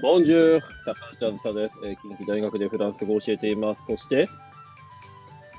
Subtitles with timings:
[0.00, 3.84] ボンジュール高橋あずさです、えー近畿大学でフランス語を教えています。
[3.86, 4.28] そして、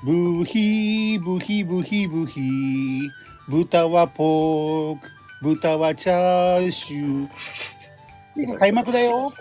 [0.04, 3.08] ブヒブヒブヒブヒ
[3.48, 5.08] 豚はポーク
[5.42, 8.58] 豚はチャーシュー。
[8.58, 9.32] 開幕だよ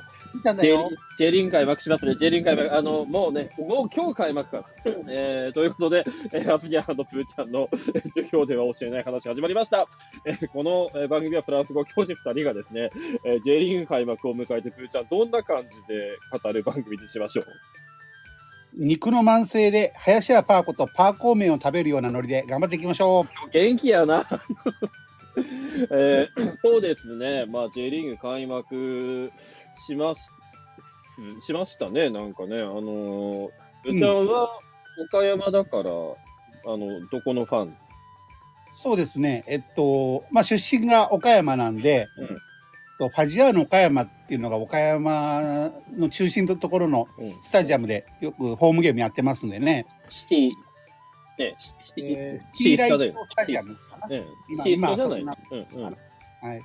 [1.18, 2.16] J, リーグ開幕しますね。
[2.16, 4.66] J リーグ開幕、あの、もうね、もう今日開幕か。
[5.10, 9.88] えーということで、えー、アフニャーのプーちゃんのえー授業では教えない話始まりました。
[10.26, 12.92] えーこの、えー番組はフランス語教師2人がですね、
[13.26, 17.46] えー J リーグ開幕を迎えて、プーちゃん、どんな感じで語る番組にしましょう？
[18.74, 24.26] 肉の慢性で林家パーコとパーコー麺を食べるようなノリで頑張っていきましょう元気やな。
[25.92, 29.32] えーそうですね、まあ、J リーグ開幕
[29.76, 30.32] しまし
[31.40, 33.50] しましたね、なんかね、あのー、
[33.86, 34.50] うちゃんは
[35.08, 35.84] 岡山だから、あ
[36.78, 37.78] のどこのファン？
[38.76, 39.44] そうですね。
[39.48, 42.28] えっとまあ出身が岡山なんで、うん。
[42.98, 47.36] とファジアーノ岡山っていうのが岡山の中心のところのうん。
[47.44, 50.52] スタジアムでよくホームゲームやってますんでね、シティ、
[51.42, 55.84] ね、シシティ、えー、シシーライティスタジアムかな、ね、今シティスタじゃなうんうん。
[55.86, 55.92] は
[56.56, 56.62] い、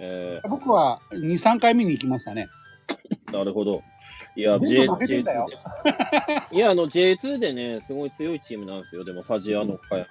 [0.00, 2.48] え僕は23回見に行きましたね。
[3.26, 3.82] ーなるほど。
[4.36, 5.46] いや、全 J 部負けてんだよ。
[6.50, 10.06] J2 いや、あの J2 でね、すごい強いチームなんですよ、でも、ファジアの岡山。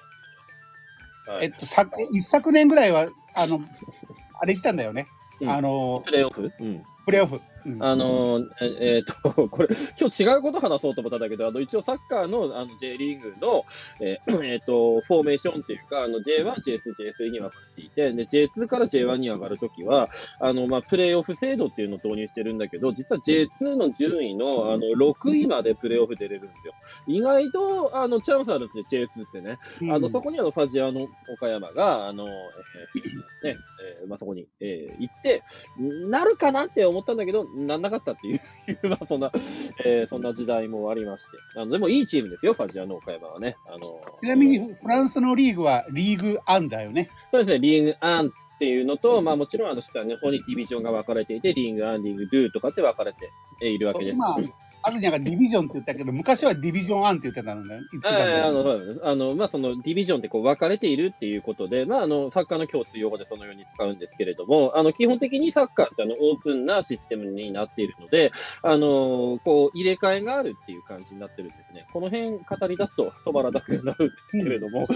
[1.27, 3.61] はい、えっと、さ一昨年ぐらいは、あの、
[4.39, 5.07] あれ行ったんだよね。
[5.41, 5.49] うん。
[5.49, 7.41] あの、プレーオフ、うん、プレーオフ。
[7.65, 9.69] うんあのーええーと、 これ、
[9.99, 13.65] 今日違うこと話そうと思ったんだけど、あの、一応サッカーの、あの、J リーグの、
[14.01, 26.73] えー えーと、フォーメーションっていうか、あの、J1、J2、J3 に分かれていて、で、J2 から J1 に上がるときは、あの、まあ、プレーオフ制度っていうのを導入してるんだけど、実は J2 の順位の、あの、6位までプレーオフ出れるんですよ。
[27.07, 29.57] 意外と、あの、チャンスあるんですね、J2 ってね。
[29.81, 33.57] うんあの、そこにあの、ファジアの岡山が、あの、えーね、
[34.01, 35.43] えーまあ、そこに、えー行って、
[36.09, 38.39] なるかなって思ったんだけど、なんなかったっていう、
[38.89, 39.31] まあ、そんな、
[39.85, 41.37] えーそんな時代もありまして。
[41.55, 43.55] あの、でもいいチームですよ、ファジアの岡山はね。
[43.67, 47.09] あの、ちなみに、フランスのリーグはリーグアンだよね。
[47.31, 53.31] そうですね、リーグアンっていうのと、まあもちろんあの下の方にディビジョンが分かれていて、リーグアン、リーグドゥとかって分かれて
[53.61, 54.17] いるわけです。
[54.17, 54.35] 今、
[54.87, 57.81] あるにはディビジョンって言ったけど、昔はディビジョンアンって言ってたんだよ。
[57.91, 68.31] 言ってたんだよああの、あの、まあ、その、ディビジョンってこう分かれているっていうことで、まあ、あの、サッカーの共通用語でそのように使うんですけれども、あの、基本的にサッカーってあの、オープンなシステムになっているので、
[68.63, 71.85] あの、こう、入れ替えがあるっていう感じになってるんですね。
[71.91, 74.87] この辺語り出すと止まらなくなるんですけれども、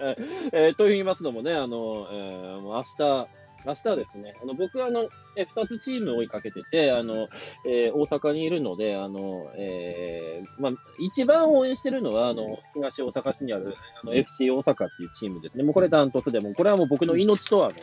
[0.00, 0.16] え
[0.52, 3.28] えーと言いますのもね、あの、えーもう明日、
[3.66, 7.28] 明日はですね、あの僕はあの、え2つチームを追いかけてて、あの、
[7.66, 15.64] えー大阪にいるので、あの、えーまあ、一番応援してるのは、あの、東大阪市にある、あの、FC 大阪っていうチームですね。
[15.64, 17.76] もうこれダントツでもう、これはもう僕の命とは、あの、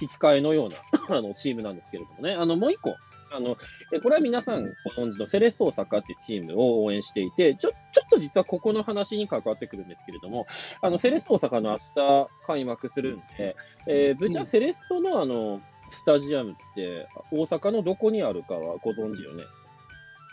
[0.00, 2.34] 引き換えのような、あの、チームなんですけれどもね。
[2.34, 2.96] あの、もう一個、
[3.30, 3.56] あの、
[3.92, 4.64] えこれは皆さん
[4.96, 10.46] ご存知のセレッソ大阪っていうチームを応援していて、ちょ、ちょっと実はここの話に関わってくるんですけれども、
[10.80, 13.56] あの、セレッソ大阪の明日開幕するんで、
[13.86, 19.44] えー、ぶっちゃセレッソのあの、スタジアムって大阪のどこにあるかはご存知よね？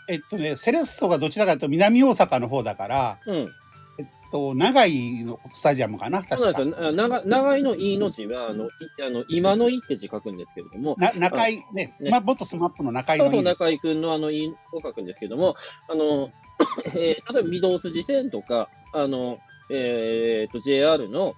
[0.08, 3.48] えっとね、セレッソがどちらかというと南大阪の方だから、うん。
[3.98, 6.36] えっと、長居のスタジアムかな、確か。
[6.36, 6.92] そうなんですよ。
[6.92, 8.68] な長長いの E の字は、あの、い
[9.06, 13.60] あの今のいって字書くんですけれども、な中居ね、スマ元スマップの中居そうそう、のいいです。
[13.60, 15.54] 中居くんのあの、いを書くんですけども、
[15.88, 16.30] あの、
[16.86, 19.38] えー例えば、御堂筋線とか、あの、
[19.70, 21.34] えーと、JR の、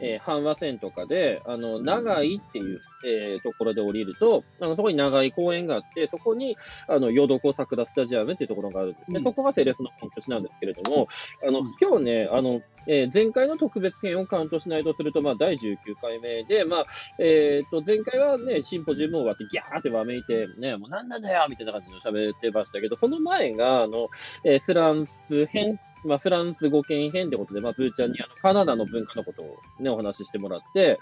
[0.00, 6.56] えー阪和線とかで、あの、長井っていう、えーところで降りると、あの、そこに長井公園があって、そこに、
[6.88, 9.18] あの、ヨドコ桜スタジアムっていうところがあるんですね。
[9.18, 11.06] うんそこがセレスの本都市なんですけれども、
[11.46, 16.86] あの、うん今日ね、あの、えー前回の特別編をカウントしないとすると、まあ、第19回目で、まあ、
[17.18, 24.08] えっ、と、前回はね、シンポジウム終わって、ギャーってわめいて、ね、もうなんなんだよみたいな感じの喋ってましたけど、その前が、あの、
[24.44, 30.98] えーフランス編、まあ、フランス語圏編ってことで、まあ、ブーちゃんにあのカナダの文化のことをね、お話ししてもらって、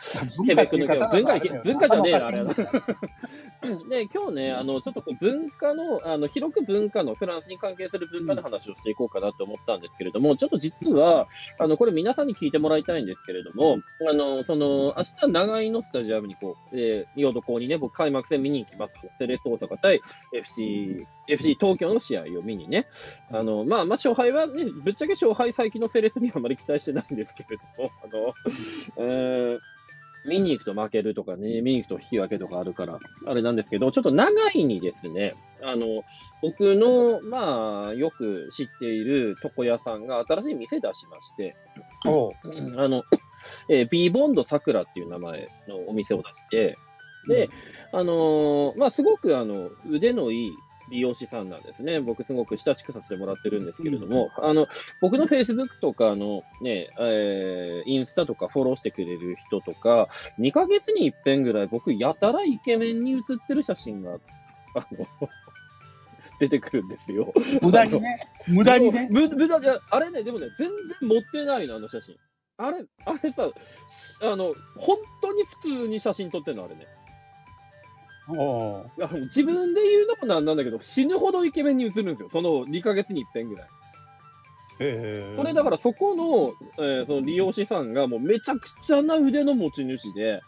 [0.46, 11.26] ケベックの文化文化じゃねえなあれで、今日ね、あの、ちょっとこう文化の、あの、広く文化の、フランスに関係する文化の話をしていこうかなと思ったんですけれども、ちょっと実は、
[11.58, 13.78] あの、これ皆さんに聞いてもらいたいんですけれども、
[14.08, 18.93] あの、その、明日長井のスタジアムにこう、えー、ヨード校にね、僕開幕戦見に行きます。
[19.19, 20.00] セレッソ大阪対
[20.32, 22.87] FC、FC 東京の試合を見にね。
[23.31, 28.35] あの、まあ、まあ、勝敗はね、ぶっちゃけ勝敗最近のセレッソにはあまり期待してないんですけれども、あの、
[28.96, 29.58] えー
[30.25, 36.02] 見に行くと負けるとかね、見に行くと引き分けとかあるから、あれなんですけど、ちょっと長いにですね、あの、
[36.43, 41.56] 僕の、まあ、よく知っている床屋さんが新しい店出しまして、
[42.76, 43.05] あの、
[43.70, 46.79] えー、ビーボンドさくらっていう名前のお店を出して、
[47.29, 47.49] で、
[47.93, 50.52] あのーまあ、すごくあの腕のいい
[50.90, 52.00] 美容師さんなんですね。
[52.00, 54.67] 僕すごく親しくさせてもらってるんですけれども、あの、
[55.00, 60.08] 僕の Facebook とかのね、えーインスタとかフォローしてくれる人とか、
[60.38, 64.19] 2ヶ月に一遍ぐらい僕やたらイケメンに写ってる写真が、
[64.75, 65.06] あの、
[66.38, 67.32] 出てくるんですよ。
[67.62, 68.29] 無駄にね。
[68.46, 69.08] 無駄にね。
[69.11, 72.17] む無駄じゃ、あれね、でもね、全然持ってないの、あの写真。
[72.58, 73.50] あれ、あれさ、
[73.88, 76.87] しあの、本当に普通に写真撮ってんの、あれね。
[79.25, 83.69] 自分で言うのもなんなんだけど、死ぬほどイケメンに映るんですよ、その2ヶ月に一遍ぐらい。
[85.36, 90.40] それだからそこの,、えーその利用師さんがもうめちゃくちゃな腕の持ち主で、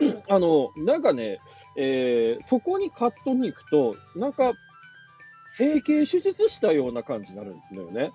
[0.30, 1.38] あの、なんかね、
[1.76, 4.52] えーそこにカットに行くと、なんか、
[5.56, 8.12] 整形手術したような感じになるんだよね。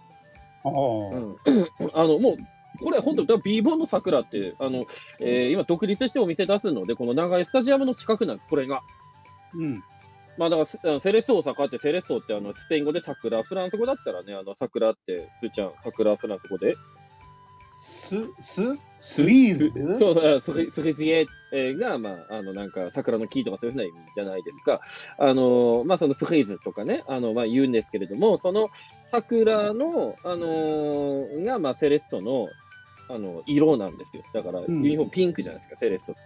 [0.64, 1.36] おーうん、
[1.94, 2.38] あの、もう、
[2.84, 4.86] これ本当、B ボンの桜って、あの、
[5.20, 8.82] えー今独立してお店出すので、この長いスタジアムの近くなんです、これが。
[9.56, 9.84] うん。
[10.38, 16.76] まあだからセ、レッソ大阪って、セレッソってあのスペイン語で桜、フランス語だったらね、あの桜って、プーちゃん、桜、フランス語で、
[17.82, 21.10] ス、ス、スリーズそうそう、スリスリジ
[21.54, 24.82] エが、まあ、あの、なんか、桜の木とかそういうふうな意味じゃないですか。
[25.18, 28.68] あの、まあ、そのスリーズとかね、あの、まあ、言うんですけれども、その
[29.12, 32.50] 桜の、あのが、まあ、セレッソの、
[33.10, 34.24] あの、色なんですよ。
[34.34, 36.22] だから、ユんニフォームピンクじゃないですか、セレッソって。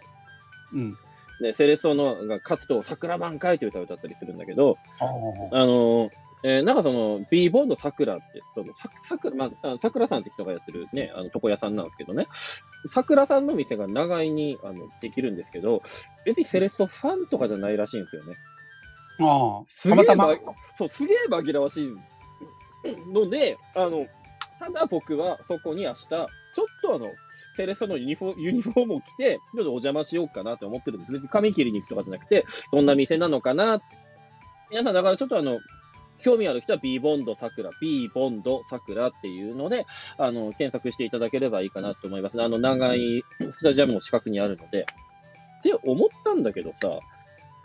[0.74, 0.98] うん。
[1.44, 4.78] で、セレッソのが勝つと、桜満開という歌を歌ったりするんだけど、
[5.52, 6.10] あの
[6.46, 12.28] えーなんかその、ビーボンの桜って、そのさ桜、まあ、あ桜さんって人がやってるね、あの、床屋さんなんですけどね、
[12.90, 15.84] 桜さんの店が長井に、あの、できるんですけど、
[16.26, 18.36] 別にセレッソファンとかじゃないらしいんですよね。
[19.20, 19.64] あー。
[19.68, 20.34] すげえたま
[20.78, 21.90] そう、すげえ紛らわしい
[23.14, 24.08] ので、あの、
[24.60, 26.28] ただ僕はそこに明日、ちょっ
[26.82, 27.08] とあの、
[27.56, 31.12] セレッソのユニフォユニフォームを着て、ちょっとお邪魔しようかなと思ってるんです。
[31.12, 33.82] 別に髪切りに行くとかじゃなくて、どんな店なのかな。
[34.70, 35.60] 皆さん、だからちょっとあの、
[36.20, 39.86] 興味ある人は B ボンド桜、B ボンド桜っていうので、
[40.18, 42.44] あの、検索していただければいいかなと思いますね。
[42.44, 44.86] あの、長いスタジアムの近くにあるので。
[45.60, 47.00] って思ったんだけどさ、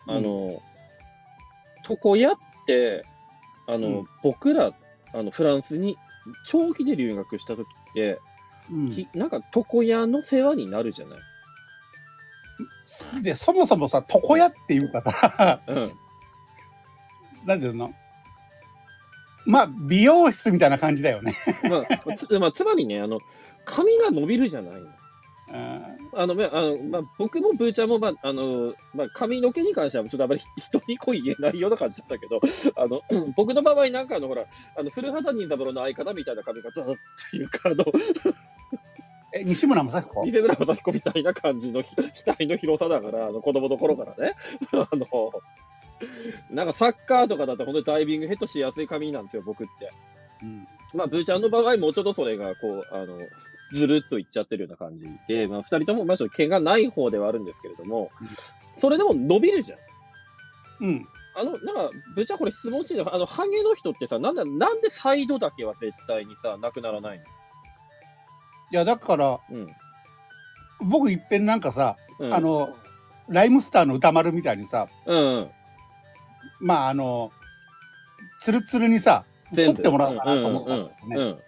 [0.07, 0.63] あの、
[1.89, 2.37] 床屋っ
[2.67, 3.05] て、
[3.67, 4.73] あの、うん僕ら、
[5.15, 5.97] あの、フランスに
[6.45, 8.19] 長期で留学した時って、うん
[8.91, 11.19] きなんか床屋の世話になるじゃない。
[13.23, 15.91] で、そもそもさ、床屋っていうかさ、うん。
[17.47, 17.95] なんていうの？
[19.47, 21.35] まあ、美容室みたいな感じだよね。
[21.71, 23.21] まあ、つ まあ、つまりね、あの、
[23.65, 24.81] 髪が伸びるじゃないの。
[24.81, 32.41] うんあの、まああのまあ、僕もブーちゃんも、まあ、あの、まあ、髪の毛に関しては、ちょっとあまり 人にこう言えないような感じだったけど、
[32.77, 33.03] あの、
[33.37, 34.45] 僕の場合なんかあの、ほら、
[34.77, 36.85] あの、古畑任三郎の相方みたいな髪型っ
[37.31, 37.85] ていうか、あの、
[39.41, 40.25] え、西村雅彦？
[40.25, 41.95] 三村雅彦みたいな感じのひ
[42.27, 44.35] 額の広さだから、あの、子供の頃からね、
[44.73, 45.07] あの、
[46.51, 49.91] なんかサッカーとかだと本当にダイビングヘッドしやすい髪なんですよ、僕って。
[50.43, 53.19] うんまあ、ブーちゃんの場合、もうちょっとそれが、こう、あの、
[53.73, 58.29] ずるっといっちゃってるような感じで、まあ、二人とも、まあ、毛がない方ではあるんですけれどもうん、
[58.77, 59.79] それでも伸びるじゃん。
[60.81, 61.09] うん。
[61.35, 67.25] あの、なんか、ブーちゃんこれ質問してるあの、ハゲの人ってさ、なんだ、なんでサイドだけは絶対にさ、なくならないの？
[68.71, 69.69] いや、だから、うん。
[70.81, 72.71] 僕いっぺんなんかさ、うん、あ、の、
[73.29, 75.51] ライムスターの歌丸みたいにさ、うんうん。
[76.61, 77.33] まあ、あの、
[78.41, 81.17] ツルツルにさ、剃ってもらおうかなと思ったんですよね。
[81.17, 81.39] うんうん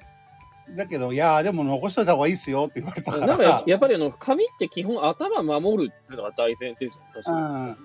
[0.77, 3.65] だけど、いやーでも残しといた方がいいっすよって言われたかなんかやら。
[3.67, 7.47] やっぱりあの髪って基本頭守るっていうのが大前提じゃん、確かに。
[7.47, 7.71] うん。
[7.73, 7.77] い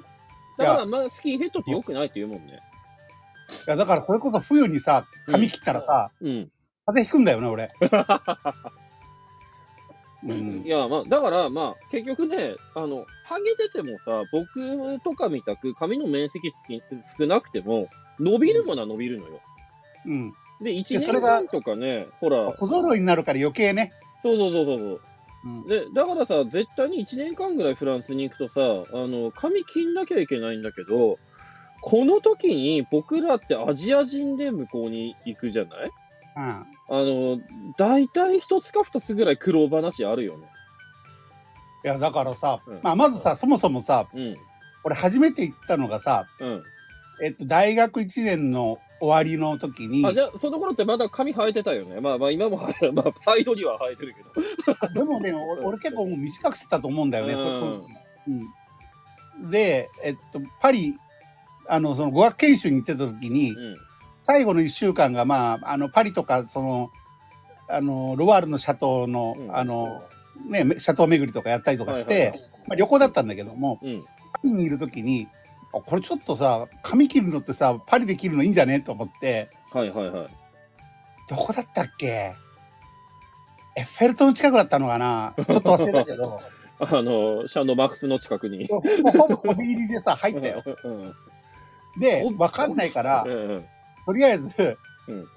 [0.59, 2.59] だからまあスキンヘッドって良くないって言うもんね。
[3.67, 6.51] や、だからこれこそ冬にさ、髪切ったらさ、うん。
[6.85, 7.71] 風邪ひくんだよね、俺。
[10.23, 10.69] うんい。
[10.69, 16.55] や、まあ、だからまあ、結局ね、あの、ハゲててもさ、僕とかみたく髪の面積少
[17.19, 17.87] 少なくても、
[18.19, 19.41] 伸びるものは伸びるのよ。
[20.05, 20.33] うん。
[20.61, 23.91] で、1それが年間とかね、ほら、小揃いになるから余計ね。
[24.21, 25.01] そうそうそうそうそう。
[25.45, 25.67] うん。
[25.67, 31.19] で、だからさ、絶対に1年間ぐらいフランスに行くとさ、あの、髪切んなきゃいけないんだけど、
[31.81, 35.91] この時に僕らってアジア人で向こうに行くじゃない？
[36.37, 36.65] うん。
[36.87, 37.39] あの、
[37.77, 40.47] 大体一つか二つぐらい苦労話あるよね。
[41.83, 44.35] いや、だからさ、うんまあ、まずさ、そもそもさ、うん。
[44.83, 46.63] 俺初めて行ったのがさ、うん。
[47.23, 52.01] えっと、大学1年の終わりの時に、あ、じゃあ、その頃ってまだ髪生えてたよね。
[52.01, 54.93] まあまあ、今も生え、 まあ、サイドには生えてるけど。
[54.93, 57.85] でもね、俺俺結構もう短くしてたと思うんだよね、うんそその時
[59.41, 59.49] うん。
[59.51, 60.95] で、えっと、パリ、
[61.67, 63.77] あの、その語学研修に行ってた時に、うん。
[64.25, 66.89] 最後の1週間が、まあ、あの、パリとか、その、
[67.67, 70.01] あの、ロワールのシャトーの、うんあの、
[70.49, 72.33] ね、シャトー巡りとかやったりとかして、
[72.67, 74.01] まあ、旅行だったんだけども、うん。
[74.01, 75.27] パリにいる時に、
[75.71, 80.27] あこれちょっとさ、髪切るのってさ、パリで切るのいいんじゃねと思って、はいはいはい。
[81.29, 82.33] どこだったっけ？
[83.77, 85.35] エッフェル塔の近くだったのかな？
[85.37, 86.41] ちょっと忘れたけど、
[86.79, 88.67] あの、シャンドマックスの近くに。
[88.67, 88.81] も
[89.13, 90.63] うほぼ飛び入りでさ、入ったよ。
[90.83, 91.13] うん。
[91.99, 93.65] で、わかんないからう、んうん。
[94.05, 95.27] とりあえず、うん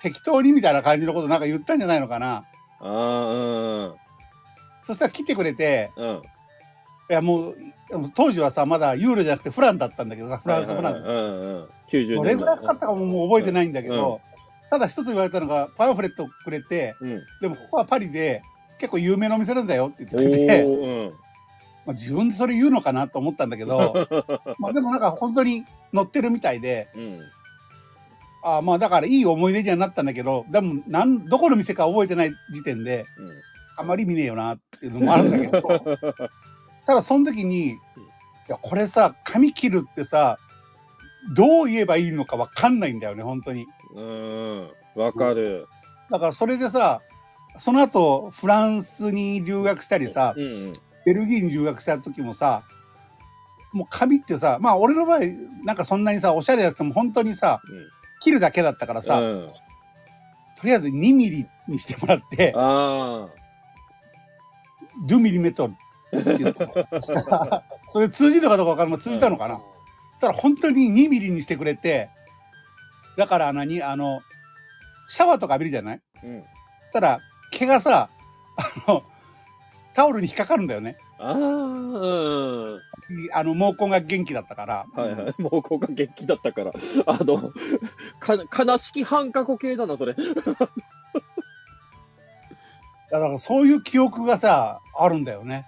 [0.00, 2.44] 適当にみたいな感じのことなんか言ったんじゃないのかなあ
[2.80, 3.94] あ、
[4.82, 6.08] そしたら来てくれて、うん。
[6.08, 6.16] うん。
[6.16, 6.20] い
[7.08, 7.56] やもう、
[8.14, 11.04] 当時はさ、まだユーロじゃなくてフランだったんだけどさ、フランスフランス。
[11.04, 11.68] うんうん。
[11.90, 14.20] 90年どれぐらいかかったかももう覚えてないんだけど、
[14.70, 17.22] ただ一つ言われたのが、パンフレットをくれて、うん。
[17.40, 18.42] でもここはパリで
[18.78, 21.16] 結構有名なお店なんだよって言っておくれて、ー、ま
[21.88, 24.06] あ、自分でそれ言うのかなと思ったんだけど、
[24.60, 27.02] まあでもなんか本当に乗ってるみたいで、うん。
[27.02, 27.20] うん。
[28.42, 33.06] あまあだからいい思い出にはなったんだけど、でもなんどこの店か覚えてない時点で、
[33.76, 35.98] あまり見ねえよなっていうのもあるんだけど、
[36.86, 37.76] ただその時に、い
[38.48, 40.38] やこれさ、髪切るってさ、
[41.34, 43.66] どう言えばいいのかわかんないんだよね、本当に。
[43.94, 44.70] うん。
[44.94, 45.66] わかる。
[46.10, 47.00] だからそれでさ、
[47.58, 50.72] その後フランスに留学したりさ、うんうん。
[51.04, 52.62] ベルギーに留学した時もさ、
[53.72, 55.20] もう髪ってさ、まあ俺の場合、
[55.64, 57.60] なんかそんなにさ、おしゃれだっても本当にさ、
[58.28, 59.52] 切るだけだったからさ、うん。
[60.60, 63.28] とりあえず2ミリにしてもらって、あ
[65.06, 65.68] 2ミリメート
[66.12, 68.98] ルって言ったそれ通じるかどうかわかんない。
[68.98, 69.60] 通じたのかな、
[70.20, 72.10] ただ本当に2ミリにしてくれて、
[73.16, 74.20] だから何あの、
[75.08, 76.00] シャワーとか浴びるじゃない？
[76.16, 76.20] あ。
[76.22, 76.44] うん。
[76.92, 77.20] ただ、
[77.52, 78.10] 毛がさ、
[78.86, 79.04] あの、
[79.94, 80.96] タオルに引っかかるんだよね。
[81.18, 81.38] ああ、う
[82.76, 82.80] ん。
[83.32, 84.86] あの、毛根が元気だったから。
[84.94, 85.42] はいはい。
[85.42, 86.72] もうここが元気だったから。
[87.06, 87.52] あの、
[88.20, 90.14] か、悲しき半過去系だな、それ。
[93.10, 95.66] だからそういう記憶がさ、あるんだよね。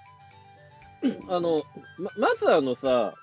[1.29, 1.65] あの、
[1.99, 3.15] ま、まずあのさ、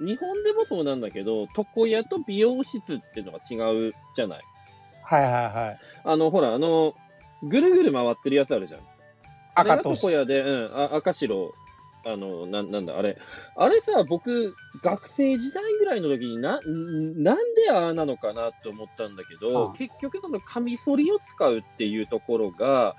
[0.00, 4.42] 日本でもそうなんだけど、床屋と美容室っていうのが違うじゃない。
[5.04, 5.78] はいはいはい。
[6.04, 6.94] あの、ほら、あの、
[7.42, 8.80] ぐるぐる回ってるやつあるじゃん。
[9.54, 11.54] あれが赤と床屋で、うん、あ赤白、
[12.04, 13.16] あの、な、なんだ、あれ。
[13.54, 22.96] あれさ、僕、学生時代ぐらいの時にな、んなんでああなのかなって思ったんだけど、ああ結局そのカミソリを使うっていうところが、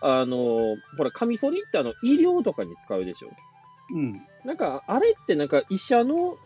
[0.00, 3.30] あの、ほら、カミソリってあの、医療とかに使うでしょ。
[3.92, 4.22] うん。
[4.44, 6.36] なんか、あれってなんか医者の、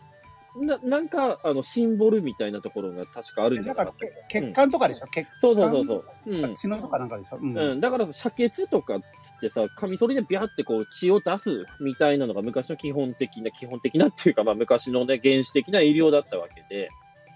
[0.55, 4.05] ななんか、あの、シンボルみたいなところが確かあるんじゃなからった？
[4.27, 6.05] け血管とかでしょ、血そうそうそうそう。
[6.25, 6.55] うん。
[6.55, 7.57] 血のとかなんかでしょ、うん。
[7.57, 9.03] うん、だから、遮血とかっつ
[9.35, 16.89] ってさ、カミソリでビャってこう血を出すみたいなのが昔の基本的な、基本的なっていうか、まあ昔のね、原始的な医療だったわけで。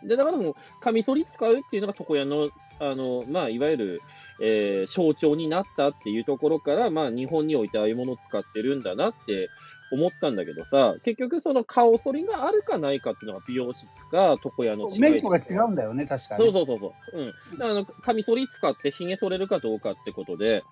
[0.08, 4.02] で、だからもう、カミソリ使うっていうのが床屋の、あの、まあ、いわゆる、
[4.42, 9.50] えー象徴になったっていうところから、まあ、日本においてああいうものを使ってるんだなって
[9.92, 16.44] 思ったんだけどさ、結局その顔剃りがあるかないかっていうのが美容室か床屋の違い免許が違うんだよね、確かに。
[16.44, 17.22] そうそうそうそう。
[17.22, 17.64] うん。
[17.64, 20.64] あの、カミソリ使って髭剃れるかどうかってことで、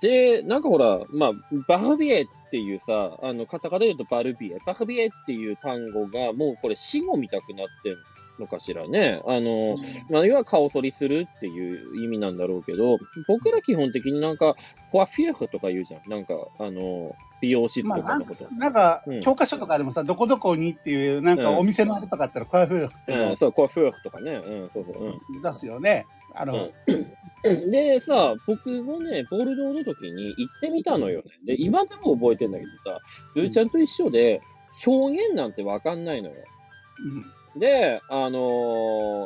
[0.00, 1.30] で、なんかほら、まあ、
[1.68, 7.96] バフビエっていうさ、あの、カタカナで言うとバルビエ、バフビエっていう単語が、もうこれ死語見たくなってん
[8.38, 9.20] のかしらね。
[9.26, 9.76] あの、
[10.10, 14.56] まあ、要は顔剃りするっていう意味なんだろうけど、僕ら基本的になんか、
[14.92, 16.08] コアフィエフとか言うじゃん。
[16.08, 18.48] なんか、あの、美容室とかのこと。
[18.54, 24.32] なんかうん、教科書とかでもさ、どこどこにっていう、なんかうんお店のあれとかあったら、こういうふうっていうのうん、そう、コアフィエフとかね。
[24.32, 25.04] うん、そうそう。
[25.04, 25.10] うん。
[25.10, 26.06] を出すよね。
[26.34, 26.70] あの、
[27.70, 31.30] でさ、僕もね、ボルドーの時に行ってみたのよね。
[31.44, 32.98] で、今でも覚えてんだけどさ、
[33.34, 34.40] ブーちゃんと一緒で、
[34.86, 36.36] 表現なんてわかんないのよ。
[37.56, 38.38] で、あの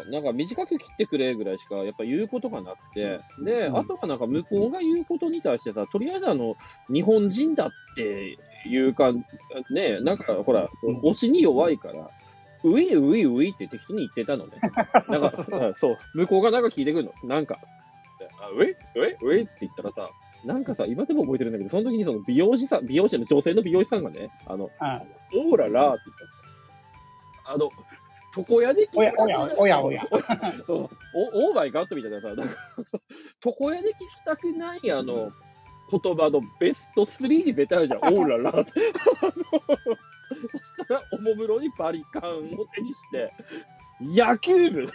[0.06, 3.76] ーなんか短く切ってくれぐらいしかやっぱ言うことがなくて、で、うん。
[3.78, 6.56] あとはなんか向こうが言うことに対してさ、とりあえずあの、
[6.88, 9.12] 日本人だっていうか、
[9.70, 11.00] ね、なんかほら、うん。
[11.00, 12.10] 推しに弱いから、
[12.62, 14.52] ウィウィウィって適当に言ってたのね。
[15.08, 17.12] なんか、そう向こうがなんか聞いてくるの。
[17.24, 17.58] なんか、
[18.40, 20.10] あウェイウェイウェイって言ったらさ、
[20.44, 25.02] なんかさ、今でも覚えてるんだけど、その時にその美容師さん、美容師の女性の美容師さんがね、あの、あ
[25.34, 26.18] オーララーって言っ
[27.44, 27.54] たの。
[27.54, 27.70] あの、
[28.36, 30.06] 床屋で聞おやおやおやおや。
[30.10, 32.54] オーバイガットみたいなさ、なんか、
[33.44, 35.32] 床屋で聞きたくないあの、
[35.90, 38.72] 言葉のベスト3にベターじゃん、オーララーって。
[38.72, 43.32] そしたら、おもむろにバリカンを手にして、
[44.00, 44.86] 野球部。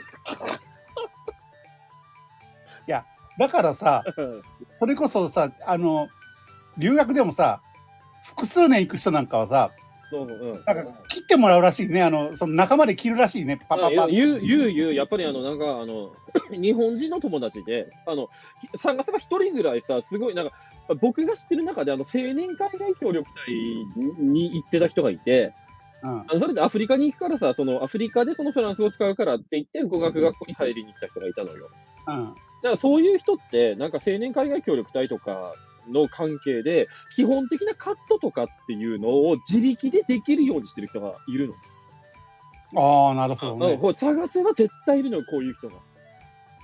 [3.37, 4.03] だからさ、
[4.79, 6.07] それこそさ、あの、
[6.77, 7.61] 留学でもさ、
[8.25, 9.71] 複数年行く人なんかはさ、
[10.09, 10.51] そうそう、うん。
[10.51, 12.03] なんか切ってもらうらしいね。
[12.03, 13.57] あの、その仲間で切るらしいね。
[13.57, 14.07] パパパ。
[14.07, 16.13] 言う、言う、言う、やっぱりあの、なんか、あの、
[16.51, 18.29] 日本人の友達で、あの、
[18.77, 20.53] 探せば一人ぐらいさ、すごい、なんか、
[21.01, 25.53] 僕が知ってる中で、あの、青年海外協力隊に行ってた人がいて、
[26.03, 26.19] うん。
[26.19, 31.69] あのそれでアフリカに行くからさ、そのアフリカでそのフランス語を使うからって言って、語学学校に入りに来た人がいたのよ。
[32.07, 32.25] うん。
[32.25, 35.55] だからそういう人って、なんか青年海外協力隊とか
[35.89, 41.53] の関係で、基本的なカットとかっていうのを自力でできるようにしてる人がいるの。
[42.81, 43.93] ああ、なるほどね。
[43.93, 45.75] 探せば絶対いるのよ、こういう人が。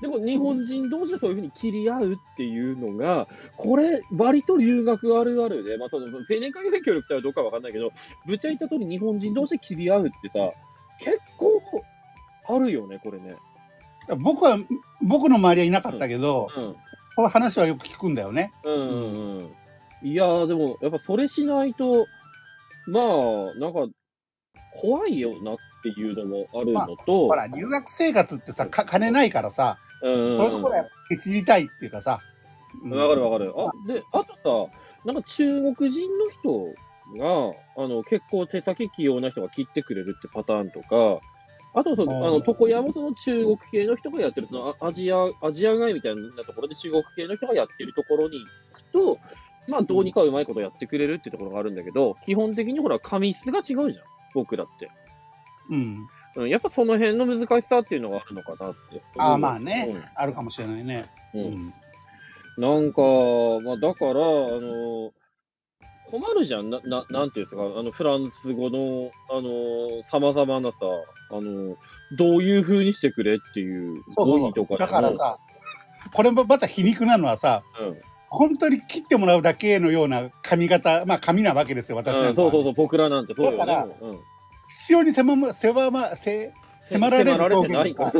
[0.01, 7.91] でも日本人同士でそういうふうに切り合うっていうのが、これ、割と留学あるあるで、まあ、その青年海外協力隊はどうかわかんないけど、
[8.25, 10.51] ぶっちゃ言った通り日本人同士で切り合うってさ、
[10.99, 11.61] 結構
[12.47, 13.35] あるよね、これね。
[14.17, 14.57] 僕は、
[15.03, 16.75] 僕の周りはいなかったけど、うん。
[17.15, 18.51] この話はよく聞くんだよね。
[18.63, 19.55] うんうんうん。
[20.03, 22.07] いやー、でも、やっぱそれしないと、
[22.87, 23.87] まあ、なんか、
[24.73, 32.19] 怖いよなっていうのもあるのと、ほら、留学生活ってさ、か金ないからさ、うんうん、そういうところはやっぱケチりたいっていうかさ。
[32.83, 33.53] うんわかるわかる。
[33.57, 36.73] あ、で、あとさ、なんか中国人の人
[37.19, 41.19] が、あの、結構手先器用な人が切ってくれるってパターンとか、
[41.73, 49.19] あとその、あの、床屋もその中国系の人がやってる、そのあアジア、アジア街みたいなところで中国系の人がやってるところに行くと、
[49.67, 54.05] まあ、どうにかうまいことやってくれるってところがあるんだけど、基本的にほら、紙質が違うじゃん。
[54.33, 54.89] 僕らって。
[55.69, 56.07] うん。
[56.35, 59.01] うん、やっぱその辺の難しさっていうのがあるのかなって。
[59.17, 61.09] ああ、まあね、あるかもしれないね。
[61.33, 61.41] うん。
[61.41, 61.73] ううんん。
[62.57, 63.01] なんか、
[63.63, 64.15] まあ、だから、あ
[64.59, 65.13] の、
[66.05, 66.69] 困るじゃん。
[66.69, 70.85] な、ななんていうんですか、あの、フランス語の、あの、様々なさ、
[71.31, 71.77] あの、
[72.11, 74.77] どういう風にしてくれっていうそう語そうそう。
[74.77, 75.39] だから、さ、
[76.13, 77.97] これもまた皮肉なのはさ、うん。
[78.31, 83.57] 本当に切ってもらうだけのような髪型、まあ髪なわけですよ、私なんかはうん、そうそうそう、僕らなんてそうよね。
[83.57, 84.19] だからうん、
[84.69, 86.53] 必要に迫ま、迫ま、せ、
[86.85, 88.11] 迫られる表現が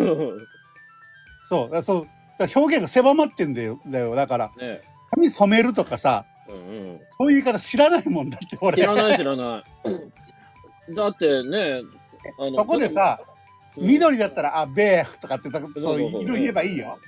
[1.45, 2.07] そう、そう、
[2.39, 4.13] 表現が狭まってんだよ、だよ。
[4.15, 6.59] だから、え髪染めるとかさ、うんう
[6.95, 6.99] ん。
[7.07, 8.77] そういう言い方知らないもんだって、俺。
[8.77, 9.63] 知らない知らな
[10.89, 10.93] い。
[10.93, 11.81] だってね、
[12.53, 13.19] そこでさ、
[13.77, 13.87] うん。
[13.87, 16.99] 緑だったら、あ、ベーフとかって、そう色言えばいいよ。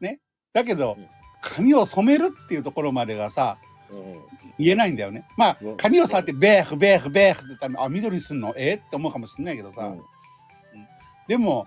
[0.00, 0.20] ね。
[0.52, 1.06] だけどうん、
[1.40, 3.58] 髪を染めるっていうところまでがさ、
[3.90, 4.22] うん。
[4.58, 5.26] 言えないんだよね。
[5.36, 8.54] まあうん、髪を触って、ベーフ、ベーフ、ベーフって言ったら、あ、緑にすんの？
[8.56, 8.74] え？
[8.74, 10.00] って思うかもしれないけどさ、うん。
[11.28, 11.66] でも、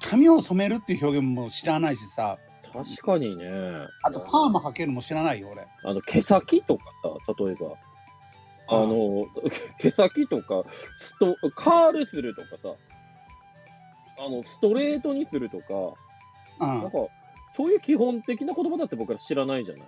[0.00, 2.38] 髪を染めるっていう表現も知らないしさ、
[2.72, 3.44] 確かにね。
[4.02, 5.66] あとパーマかけるのも知らないよ、俺。
[5.84, 7.76] あの、毛先とかさ、例えば。
[8.68, 9.26] あの、
[9.78, 10.64] 毛先とか、
[10.96, 12.74] スト、カールするとかさ、
[14.18, 15.64] あの、ストレートにするとか、
[16.60, 16.90] うんなん。
[16.90, 16.98] か、
[17.54, 19.86] そういう基本的な言葉だって僕ら知らないじゃない。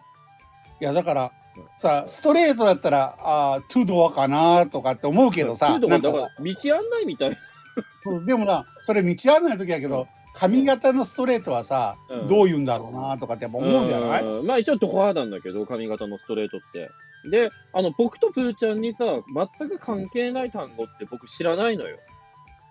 [0.80, 8.24] いや、だからうん、さ、ストレートだったら、あートゥドアかなとかって思うけどさ、というのが、なんかだから、道案内みたいな。
[8.26, 14.24] でもな、それ道案内の時やけど、髪型のストレートはさ、うんどう言うんだろうなとかってやっぱ思うじゃない？
[14.24, 16.90] うんまあ一応ドコアなんだけど、髪型のストレートって。
[17.30, 21.98] で、あの、僕とプーちゃんにさ、全く関係ない単語って僕知らないのよ。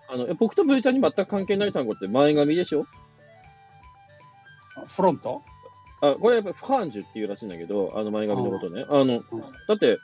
[0.09, 2.85] あの、僕とプーちゃんに全く関係ない単語って前髪でしょ？
[4.87, 5.41] フロント？
[6.01, 8.85] あ、これやっぱフカンジュっていうらしいんだけど、あの前髪のことね。
[8.89, 9.23] あの、
[9.67, 9.97] だって、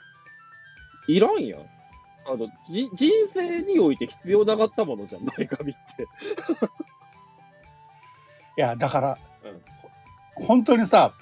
[1.07, 1.59] いらんやん。
[2.25, 6.03] あの、じ、人生において必要なかったものじゃん、前髪って。
[6.03, 6.05] い
[8.61, 9.17] や、だから、
[10.35, 11.13] 本当にさ、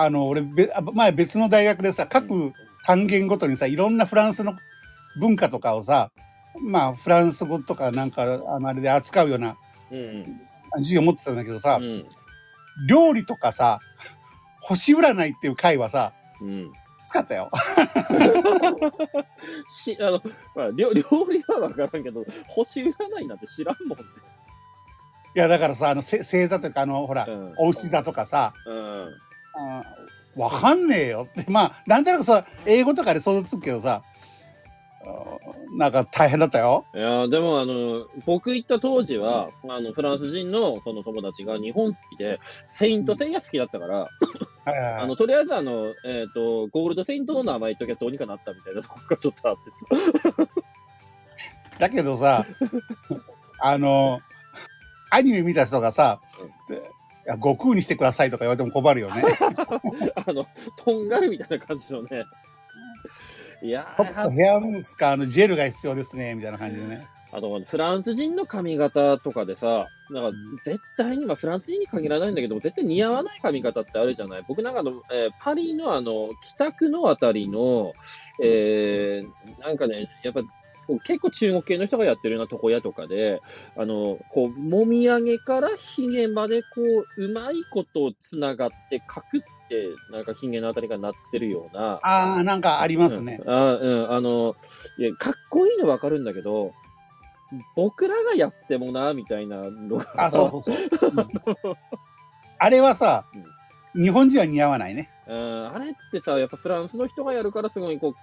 [0.00, 2.52] あの、俺、べあ前別の大学でさ、う各
[2.84, 4.56] 単元ごとにさ、いろんなフランスの
[5.18, 6.12] 文化とかをさ、
[6.62, 9.56] まあ、フランス語とかなんか、あの、あれで扱うような
[9.90, 10.40] うん。
[10.76, 12.04] 授業持ってたんだけどさう、ん。
[12.86, 13.80] 料理とかさ、
[14.60, 16.70] 星占いっていう回はさ、うん。
[16.98, 17.50] きつかったよ。
[19.66, 20.22] し、あの、
[20.54, 24.04] まあ、料料理はわからんけど、星占いなんて知らんもんね。
[25.34, 27.54] いや、だからさ、あの、せ星座とか、あの、ほら、うん。
[27.56, 29.14] お牛座とかさ、うん。
[30.36, 34.02] わかんねえよって、 まあ、なんとなくさ、英語とかで想像つくけどさ、
[35.76, 36.84] なんか大変だったよ。
[36.94, 44.08] いやーでもあの、僕行った当時は、あの、フランス人のその友達が日本好きで、セイントセイヤ好きだったから、
[45.00, 50.48] あの、とりあえずあの、えっ、と、ゴールドセイントの名前言っときゃどうにかなったみたいなところがちょっとあってさ。
[51.78, 52.44] だけどさ、
[53.60, 54.20] あの、
[55.10, 56.50] アニメ見た人がさ、でい
[57.28, 59.22] や悟空にしてくださいとか言われても困るよね。
[60.26, 62.24] あの、とんがるみたいな感じのね。
[63.62, 67.06] いやちょっとーヘアムスか、あの、ジェルが必要ですね、みたいな感じでね。
[67.30, 74.44] あと、フランス人の髪型とかでさ、なんか、絶対に、まあ、フランス人に限らないんだけど、絶対似合わない髪型ってあるじゃない？
[74.48, 77.92] 僕なんかあの、えーパリのあの、北区のあたりの、
[78.42, 80.40] えー、なんかね、やっぱ、
[81.04, 83.42] 結構中国系の人がやってるような床屋とかで、
[83.76, 86.68] あの、こう、もみあげからひげまで、こ
[87.16, 93.40] う、うまいことつながって、かくって、なんかひげのあたりがなってるような、ああ、なんかありますね。
[93.44, 94.56] うん、あうん、あの、
[94.96, 96.72] いや、かっこいいのわかるんだけど、
[97.76, 100.24] 僕らがやってもな、みたいなのが。
[100.24, 101.10] あ、そうそうそう。
[101.10, 101.14] う
[101.72, 101.76] ん
[102.60, 103.24] あれはさ、
[103.94, 105.10] 日本人は似合わないね。
[105.26, 108.14] うん、あれってさ、やっぱフランスの人がやるからすごい、こう、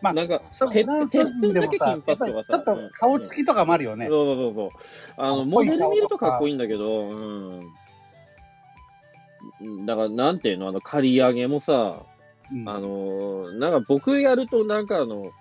[0.00, 4.06] まあなんか、そフランス人でもさ、ちょっと顔つきとかもあるよね。
[4.06, 4.70] そうそうそうそう。
[5.16, 7.14] あの、モデル見るとかっこいいんだけど、う
[9.60, 9.86] ん。
[9.86, 12.02] だから、なんていうの、あの、刈り上げもさ、
[12.52, 15.32] うんあの、なんか僕やると、なんかあの、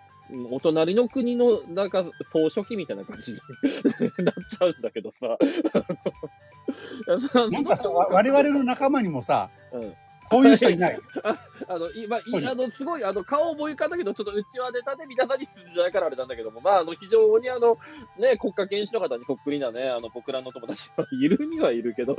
[0.52, 3.40] お隣の国の、なんか、総書記みたいな感じに
[4.26, 5.38] なっちゃうんだけどさ。
[7.52, 9.94] なんか我々の仲間にもさ、うん
[10.30, 11.00] こういう人いない。
[11.68, 17.78] あの、今、いあの、すごい、あの、顔思い浮かんだけど、ちょっとうちはネタで皆さんに通じないからあれなんだけども、まあ、あの、非常にあの、
[18.18, 22.16] ね、国家元首の方にそっくりなね、あの、僕らの友達はいるにはいるけど、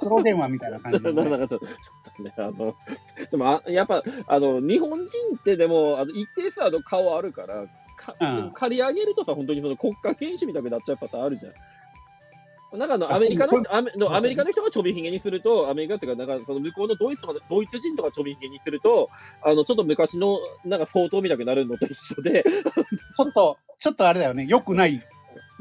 [0.00, 1.74] 黒電話みたいな感じのね、 なんかちょっとちょ
[2.12, 2.76] っとね、あの、
[3.30, 7.66] でも、あやっぱ、あの、日本人ってでも、あの、一定数あの顔あるから、
[8.00, 8.52] かうん。
[8.52, 11.52] 借り上げるとさ、本当にその国家元首みたくなっちゃうパターンあるじゃん。
[12.72, 19.10] なんかあの、あアメリカの、アメのアメリカの人がちょびひげにすると、アメリカっていうか、なんかその向こうのドイツとか、ドイツ人とかちょびひげにすると、
[19.42, 25.02] あの、ちょっと昔の、なんか相当みたくなるのと一緒で、ちょっと、ちょっとあれだよね、良くない、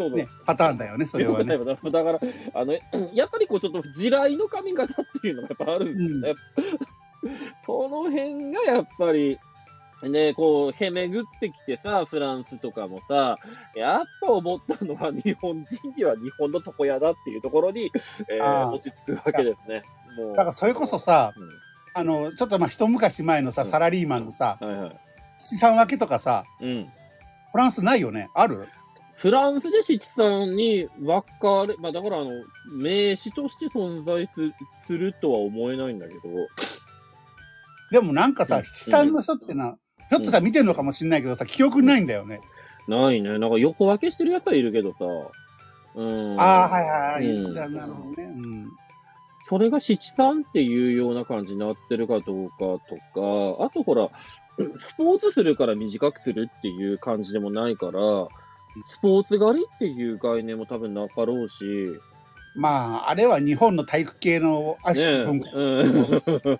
[0.08, 1.58] ね、パターンだよね、それはね。
[1.58, 2.20] だから、
[2.54, 2.74] あの、
[3.14, 6.36] やっぱりこう、ちょっと地雷の髪型っていうのがやっぱあるんだよ。
[6.36, 6.42] ね。
[7.66, 9.38] その辺がやっぱり、
[10.08, 13.38] ね、こう、へめぐってきてさ、フランスとかもさ、
[13.76, 17.92] やっぱ思ったのは日本人には日本の床屋だっていうところに、
[18.30, 19.84] えー落ち着くわけですね。
[20.16, 20.38] もう。
[20.38, 21.50] だからそれこそさ、うん
[21.96, 25.00] あの、ちょっとまあ一昔前のさ、うんサラリーマンのさ、はいはい。
[25.38, 26.88] 資産分けとかさ、うん。
[27.52, 28.30] フランスないよね？
[28.36, 28.68] ある？
[29.16, 32.32] フランスで七三に分かれ、まあだからあの、
[32.72, 34.34] 名詞として存在す
[34.86, 36.22] するとは思えないんだけど、
[37.92, 39.78] でもなんかさ、うん資産の人ってな、
[40.10, 42.42] ひょっとさ、見てるのかもしれないけどさ、記憶ないんだよね。
[42.88, 43.38] ないね。
[43.38, 45.06] なんか横分けしてるやつはいるけどさ。
[45.96, 46.40] うん。
[46.40, 47.26] ああ、はいはいはい。
[47.26, 48.24] うんなるほどね。
[48.24, 48.72] うん。
[49.42, 52.80] それが七三っていうような感じになってるかどうかと
[53.58, 54.10] か、あとほら、
[54.78, 57.92] スポーツするから短くするっていう感じでもないから、
[58.86, 61.66] スポーツ狩りっていう概念も多分なかろうし、
[62.56, 65.50] まあ、あれは日本の体育系のね足文化。
[65.54, 66.22] うん、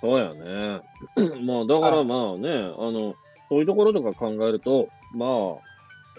[0.00, 0.80] そうやね。
[1.44, 3.16] まあ、だからまあね、あの、
[3.48, 5.68] そういうところとか考えると、まあ、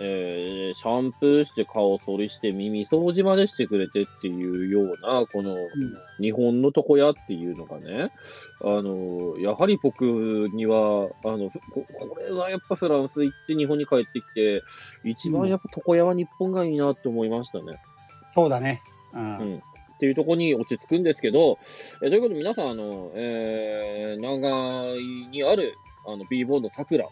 [0.02, 5.56] えーシャンプーして顔剃りして耳掃除までしてくれてっていうような、この
[6.22, 8.12] 日本の床屋っていうのがね、
[8.64, 10.04] あの、やはり僕
[10.54, 14.64] には、あの、ここれはやっぱフランス行って日本に帰ってきて、
[15.04, 17.78] 一番やっぱ床屋は日本がいいなって思いましたね。
[18.30, 18.82] そうだね。
[19.14, 19.38] うん。
[19.38, 19.62] うん
[20.00, 21.60] っていうところに落ち着くんですけど、
[22.02, 25.76] えーということで皆さん、あの、えー、長井にある、
[26.08, 27.06] あの、b ボード桜、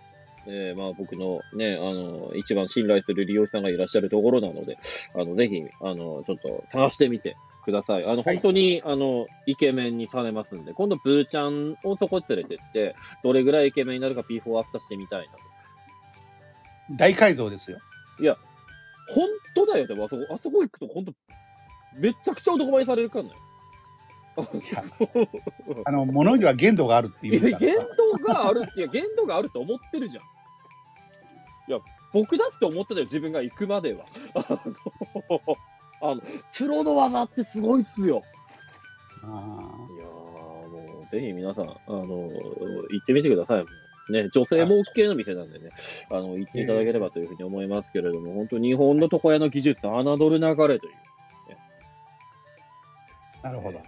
[0.46, 4.78] えー、まあ僕のね、あの、一番信頼する利用者さんがいらっしゃるところなので、
[5.14, 8.06] あの、ぜひ、あの、ちょっと探してみてください。
[8.06, 15.40] あの、本当に、あの、イケメンにされますんで、今度、ブーちゃんをそこ連れてって、どれぐらいイケメンになるか P4 アフターしてみたいなと。
[16.96, 17.80] 大改造ですよ。
[19.08, 21.14] 本当だよ、でもあそこ、あそこ行くと本当、
[21.98, 23.32] めちゃくちゃ男前にされるからね。
[25.86, 27.86] あの、物には限度があるっていう限さ。
[27.98, 30.24] 度がある、いや、限度があると思ってるじゃん。
[31.70, 31.80] いや、
[32.14, 34.06] 僕だって思ってたよ、自分が行くまでは。
[36.02, 36.22] あの、
[36.56, 38.22] プロの技ってすごいっすよ。
[39.24, 39.28] あ
[39.92, 43.66] いやー、もう、ぜひ皆さん、あの、行ってみてください。
[44.10, 45.72] ね、女性も OK の店なんでね、
[46.10, 50.94] あの、行っていただければというふうに思いますけれども、本当日本の床屋の技術、侮る流れという。
[53.42, 53.82] ーなるほど。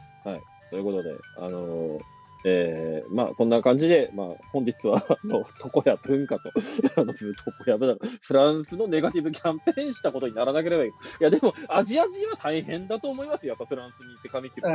[0.69, 1.99] ということで、あのー
[2.45, 6.53] えーまあ、そんな感じで、まあ、本日は、 あの、床屋文化と、
[6.95, 10.89] あの、床屋文化、フランスのネガティブキャンペーンしたことにならなければいい。
[10.91, 13.49] いや、でも、アジア人は大変だと思いますよ。
[13.49, 14.69] やっぱフランスに行って髪切る。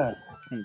[0.53, 0.65] うん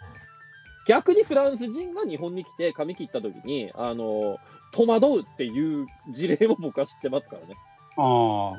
[0.86, 4.38] 逆にフランス人が日本に来て髪切った時に、あのー
[4.72, 7.56] 戸惑うっていう事例も僕は知ってますからね。
[7.96, 8.56] あ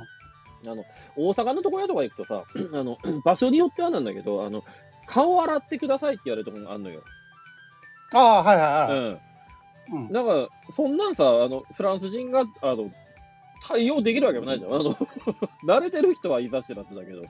[1.17, 4.63] 大阪の床屋とか行くとさ、 あの、 場所によってはなんだけど、あの、
[5.07, 7.03] 顔洗ってくださいって言われるところがあるのよ。
[8.15, 8.19] あ。
[8.19, 8.99] ああ、はいはいはい。
[8.99, 9.21] うん。
[9.93, 12.91] うんなんか、そんなんさ、あの、フランス人が、あの、
[13.67, 14.73] 対応できるわけもないじゃん。
[14.73, 14.93] あの、
[15.67, 17.23] 慣れてる人はいざ知らずだけど、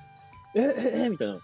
[0.54, 1.38] え、え、え、みたいな、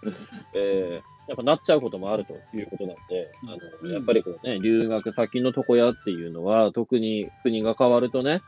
[0.53, 8.41] えーやっぱなっちゃうこともあるということなんで、あの、やっぱりこうね、留学先の床屋っていうのは、特に国が変わるとね、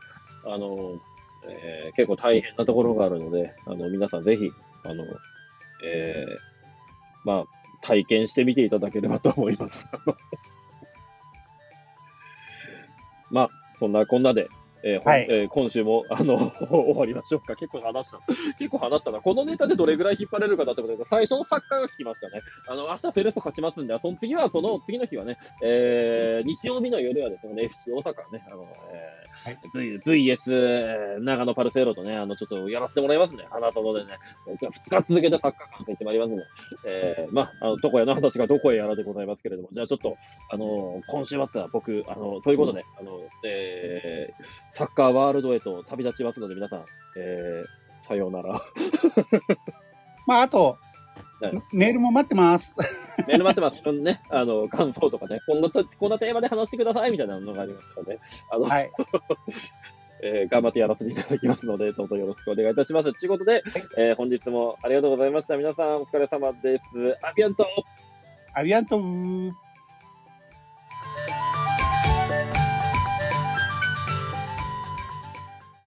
[0.46, 0.98] あの、
[1.50, 4.50] えー結構大変なところがあるので、あの、皆さんぜひ、
[4.86, 5.06] あの、
[5.84, 6.38] えー
[7.26, 7.46] まあ、
[7.90, 9.88] 体験してみていただければと思います。
[13.32, 13.50] まあ、
[13.80, 14.48] そんなこんなで、
[14.84, 17.56] えーはいえー今週も、 あの、終わりましょうか。
[17.56, 18.20] 結構話した。
[18.58, 19.20] 結構話したな。
[19.20, 22.42] このネタでどれぐらい引っ張れるかだってことで、最初のサッカーが聞きましたね。
[22.68, 29.20] あの、明日セレッソ勝ちますんで、その次は、その次の日はね、えー、日曜日の夜はですね、FC 大阪ね、あの、えー
[30.06, 33.46] V、VS えー長野パルセイロとね、あの、ちょっとやらせてもらいますね。
[33.50, 36.44] 花園でね、2日続けてサッカー観戦してまいりますので、
[36.86, 40.18] えー、まあ、あの、どこやの話がどこへやらでございますけれども、じゃあちょっと、
[40.50, 46.86] あの、今週末は僕、あの、そういうことで、あの、えー、サッカーワールドへと旅立ちますので、皆さん、
[47.18, 48.62] えー、さようなら。
[50.28, 50.78] まあ、あと
[51.42, 52.76] はい、メールも待ってます。
[53.28, 53.94] メール待ってます。
[53.94, 58.20] ね、あの、感想とかね、こんなと、こんなテーマで話してくださいみたいなのがありますからね。
[58.52, 58.92] あの、はい。
[60.22, 63.14] えー頑張ってやらせていただきますので、どうぞよろしくお願いいたします。
[63.14, 63.64] ということで、
[63.98, 65.56] えー本日もありがとうございました。
[65.56, 67.18] 皆さんお疲れ様です。
[67.22, 67.66] アビアント
[68.54, 69.00] アビアント